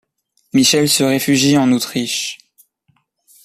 [0.53, 2.39] Michel se réfugie en Autriche.